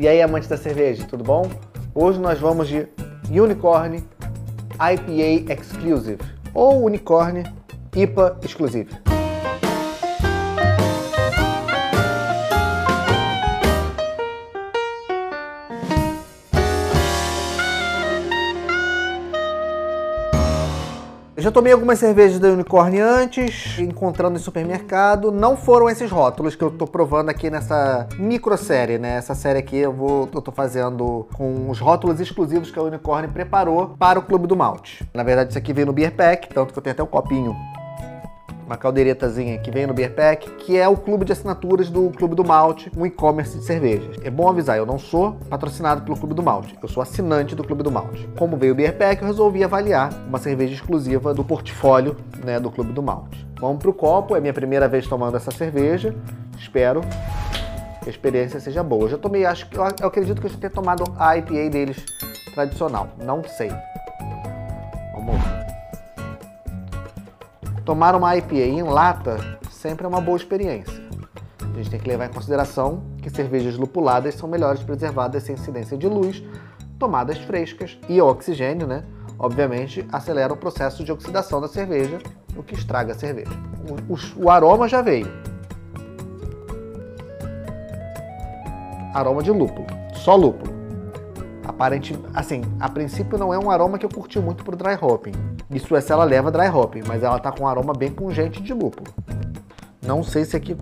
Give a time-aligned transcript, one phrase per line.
[0.00, 1.42] E aí, amantes da cerveja, tudo bom?
[1.94, 2.88] Hoje nós vamos de
[3.30, 4.02] Unicorn
[4.72, 6.16] IPA Exclusive
[6.54, 7.44] ou Unicorn
[7.94, 9.09] IPA Exclusive.
[21.40, 25.32] Eu já tomei algumas cervejas da Unicorn antes, encontrando em supermercado.
[25.32, 29.16] Não foram esses rótulos que eu tô provando aqui nessa micro série, né?
[29.16, 33.26] Essa série aqui eu, vou, eu tô fazendo com os rótulos exclusivos que a Unicorn
[33.28, 35.02] preparou para o Clube do Malte.
[35.14, 37.56] Na verdade, isso aqui veio no Beer Pack, tanto que eu tenho até um copinho
[38.70, 42.36] uma caldeiretazinha que vem no Beer Pack, que é o clube de assinaturas do Clube
[42.36, 44.16] do Malte, um e-commerce de cervejas.
[44.22, 47.64] É bom avisar, eu não sou patrocinado pelo Clube do Malte, eu sou assinante do
[47.64, 48.28] Clube do Malte.
[48.38, 52.70] Como veio o Beer Pack, eu resolvi avaliar uma cerveja exclusiva do portfólio né, do
[52.70, 53.44] Clube do Malte.
[53.60, 56.14] Vamos pro copo, é minha primeira vez tomando essa cerveja,
[56.56, 57.00] espero
[58.04, 59.02] que a experiência seja boa.
[59.02, 62.04] Eu já tomei, acho que eu acredito que eu já tenha tomado a IPA deles
[62.54, 63.72] tradicional, não sei.
[65.12, 65.59] Vamos lá.
[67.84, 71.02] Tomar uma IPA em lata sempre é uma boa experiência.
[71.60, 75.96] A gente tem que levar em consideração que cervejas lupuladas são melhores preservadas sem incidência
[75.96, 76.42] de luz,
[76.98, 79.04] tomadas frescas e oxigênio, né?
[79.38, 82.18] Obviamente, acelera o processo de oxidação da cerveja,
[82.54, 83.50] o que estraga a cerveja.
[83.88, 85.28] O, o, o aroma já veio.
[89.14, 90.69] Aroma de lúpulo, só lúpulo.
[91.80, 95.32] Aparente, assim, a princípio não é um aroma que eu curti muito pro dry hopping.
[95.70, 98.62] Isso é se ela leva dry hopping, mas ela tá com um aroma bem pungente
[98.62, 99.10] de lúpulo.
[100.06, 100.76] Não sei se aqui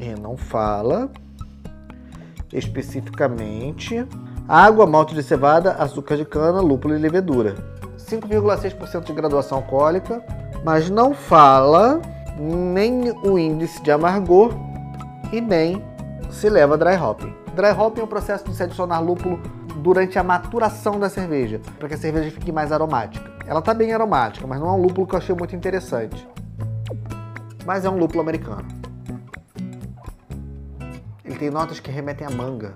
[0.00, 1.08] é, não fala
[2.52, 4.04] especificamente.
[4.48, 7.54] Água, malte de cevada, açúcar de cana, lúpulo e levedura.
[7.96, 10.20] 5,6% de graduação alcoólica,
[10.64, 12.02] mas não fala
[12.36, 14.52] nem o índice de amargor
[15.32, 15.80] e nem
[16.32, 17.32] se leva dry hopping.
[17.54, 19.38] Dry hopping é o processo de se adicionar lúpulo
[19.76, 23.32] durante a maturação da cerveja, para que a cerveja fique mais aromática.
[23.46, 26.26] Ela tá bem aromática, mas não é um lúpulo que eu achei muito interessante.
[27.66, 28.66] Mas é um lúpulo americano.
[31.24, 32.74] Ele tem notas que remetem a manga.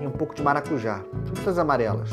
[0.00, 1.00] E um pouco de maracujá.
[1.24, 2.10] Frutas amarelas.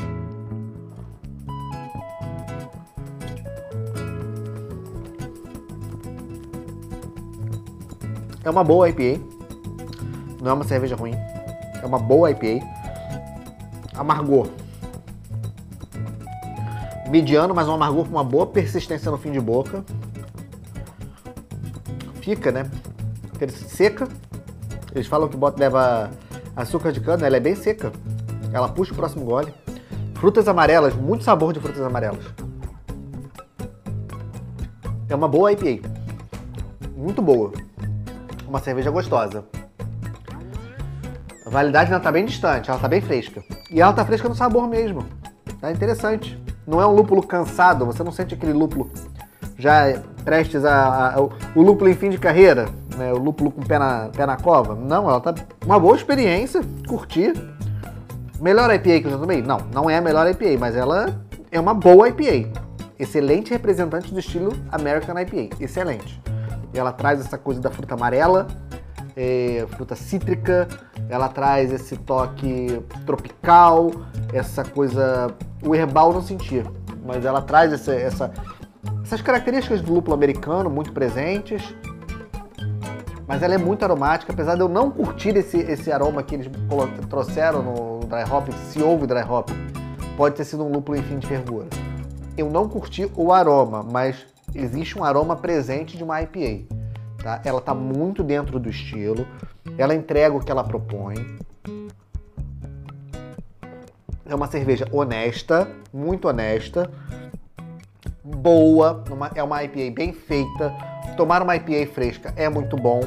[8.42, 9.22] É uma boa IPA.
[10.42, 11.14] Não é uma cerveja ruim.
[11.84, 12.66] É uma boa IPA.
[13.94, 14.48] Amargor
[17.14, 19.84] mediano, mas um amargor com uma boa persistência no fim de boca.
[22.20, 22.68] Fica, né?
[23.68, 24.08] Seca.
[24.92, 26.10] Eles falam que bota leva
[26.56, 27.92] açúcar de cana, ela é bem seca.
[28.52, 29.54] Ela puxa o próximo gole.
[30.14, 32.24] Frutas amarelas, muito sabor de frutas amarelas.
[35.08, 35.88] É uma boa IPA.
[36.96, 37.52] Muito boa.
[38.48, 39.44] Uma cerveja gostosa.
[41.46, 43.42] A validade ainda tá bem distante, ela tá bem fresca.
[43.70, 45.04] E ela tá fresca no sabor mesmo.
[45.60, 46.40] Tá interessante.
[46.66, 48.90] Não é um lúpulo cansado, você não sente aquele lúpulo
[49.58, 52.66] já prestes a, a, o lúpulo em fim de carreira,
[52.96, 53.12] né?
[53.12, 54.74] O lúpulo com pé na, pé na cova.
[54.74, 55.34] Não, ela tá
[55.64, 57.32] uma boa experiência, curti.
[58.40, 59.42] Melhor IPA que eu já tomei?
[59.42, 62.50] Não, não é a melhor IPA, mas ela é uma boa IPA.
[62.98, 66.20] Excelente representante do estilo American IPA, excelente.
[66.72, 68.46] E ela traz essa coisa da fruta amarela,
[69.16, 70.68] é, fruta cítrica,
[71.14, 73.92] ela traz esse toque tropical,
[74.32, 75.32] essa coisa.
[75.64, 76.64] O herbal não sentia,
[77.06, 78.32] mas ela traz essa, essa,
[79.04, 81.72] essas características do lúpulo americano muito presentes.
[83.28, 86.50] Mas ela é muito aromática, apesar de eu não curtir esse, esse aroma que eles
[87.08, 89.48] trouxeram no dry hop, se houve dry hop,
[90.16, 91.68] pode ter sido um lúpulo em fim de fervura.
[92.36, 96.74] Eu não curti o aroma, mas existe um aroma presente de uma IPA.
[97.22, 97.40] Tá?
[97.44, 99.26] Ela está muito dentro do estilo,
[99.76, 101.14] ela entrega o que ela propõe.
[104.26, 106.90] É uma cerveja honesta, muito honesta,
[108.24, 110.72] boa, uma, é uma IPA bem feita.
[111.16, 113.00] Tomar uma IPA fresca é muito bom.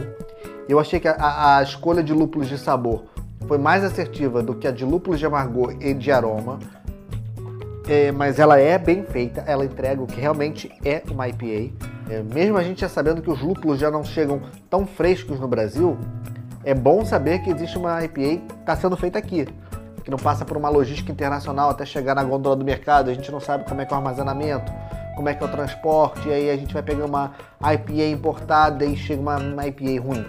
[0.70, 3.06] Eu achei que a, a escolha de lúpulos de sabor
[3.48, 6.60] foi mais assertiva do que a de lúpulos de amargor e de aroma.
[7.88, 11.74] É, mas ela é bem feita, ela entrega o que realmente é uma IPA.
[12.10, 15.48] É, mesmo a gente já sabendo que os lúpulos já não chegam tão frescos no
[15.48, 15.98] Brasil,
[16.68, 19.48] é bom saber que existe uma IPA que está sendo feita aqui,
[20.04, 23.32] que não passa por uma logística internacional até chegar na gôndola do mercado, a gente
[23.32, 24.70] não sabe como é que é o armazenamento,
[25.16, 27.32] como é que é o transporte, e aí a gente vai pegar uma
[27.62, 30.26] IPA importada e chega uma, uma IPA ruim.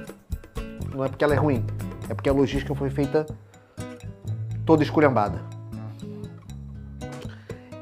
[0.95, 1.67] Não é porque ela é ruim,
[2.09, 3.27] é porque a logística foi feita
[4.65, 5.41] toda esculhambada.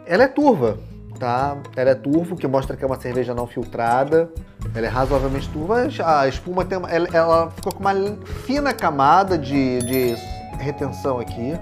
[0.06, 0.79] Ela é turva,
[1.19, 1.59] tá?
[1.76, 4.31] Ela é turvo, que mostra que é uma cerveja não filtrada.
[4.76, 5.88] Ela é razoavelmente turva.
[6.05, 7.94] A espuma tem ela, ela ficou com uma
[8.44, 10.14] fina camada de, de
[10.58, 11.55] retenção aqui.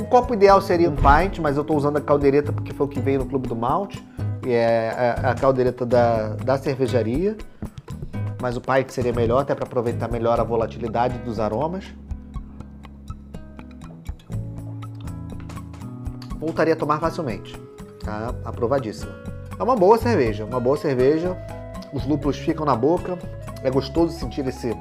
[0.00, 2.88] Um copo ideal seria um pint, mas eu estou usando a caldeireta porque foi o
[2.88, 4.02] que veio no Clube do Malte.
[4.46, 7.36] É a, a caldeireta da, da cervejaria.
[8.40, 11.84] Mas o pint seria melhor, até para aproveitar melhor a volatilidade dos aromas.
[16.38, 17.54] Voltaria a tomar facilmente.
[18.02, 18.34] Tá?
[18.46, 19.12] Aprovadíssima.
[19.58, 21.36] É uma boa cerveja, uma boa cerveja.
[21.92, 23.18] Os lúpulos ficam na boca.
[23.62, 24.74] É gostoso sentir esse,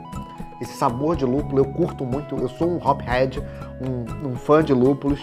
[0.62, 1.60] esse sabor de lúpulo.
[1.60, 2.36] Eu curto muito.
[2.36, 3.42] Eu sou um hophead,
[3.81, 5.19] um, um fã de lúpulos.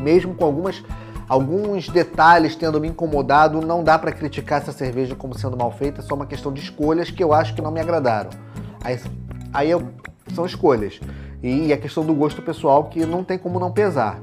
[0.00, 0.82] Mesmo com algumas
[1.28, 6.00] alguns detalhes tendo me incomodado, não dá para criticar essa cerveja como sendo mal feita,
[6.00, 8.30] é só uma questão de escolhas que eu acho que não me agradaram.
[8.82, 9.00] Aí,
[9.52, 9.88] aí eu,
[10.34, 11.00] são escolhas.
[11.42, 14.20] E, e a questão do gosto pessoal que não tem como não pesar.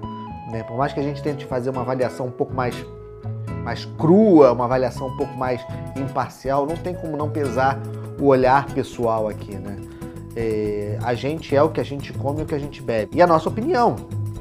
[0.52, 0.64] Né?
[0.64, 2.76] Por mais que a gente tente fazer uma avaliação um pouco mais
[3.64, 5.66] mais crua, uma avaliação um pouco mais
[5.96, 7.80] imparcial, não tem como não pesar
[8.20, 9.78] o olhar pessoal aqui, né?
[10.36, 13.18] É, a gente é o que a gente come e o que a gente bebe.
[13.18, 13.96] E a nossa opinião,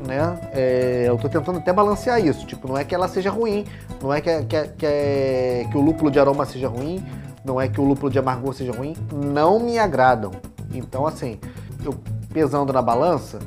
[0.06, 0.38] né?
[0.52, 2.46] É, eu tô tentando até balancear isso.
[2.46, 3.64] Tipo, não é que ela seja ruim,
[4.02, 7.04] não é que, que, que, que o lúpulo de aroma seja ruim,
[7.44, 8.94] não é que o lúpulo de amargor seja ruim.
[9.12, 10.30] Não me agradam.
[10.72, 11.38] Então, assim,
[11.84, 11.94] eu
[12.32, 13.38] pesando na balança,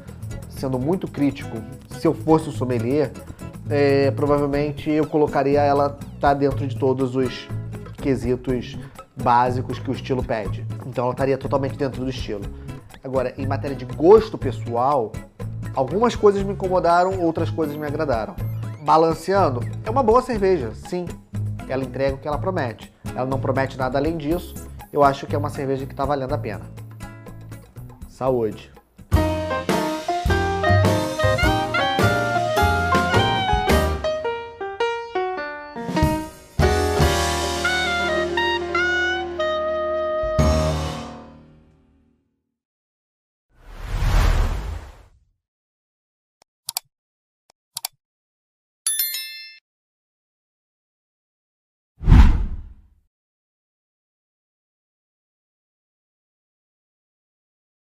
[0.50, 1.58] sendo muito crítico,
[2.00, 3.12] se eu fosse o sommelier,
[3.69, 7.48] é, provavelmente eu colocaria ela tá dentro de todos os
[7.98, 8.77] quesitos
[9.15, 10.65] básicos que o estilo pede.
[10.86, 12.44] Então ela estaria totalmente dentro do estilo.
[13.04, 15.12] Agora, em matéria de gosto pessoal,
[15.74, 18.36] algumas coisas me incomodaram, outras coisas me agradaram.
[18.86, 21.06] Balanceando, é uma boa cerveja, sim.
[21.68, 22.94] Ela entrega o que ela promete.
[23.15, 24.54] Ela não promete nada além disso.
[24.92, 26.65] Eu acho que é uma cerveja que está valendo a pena.
[28.10, 28.71] Saúde!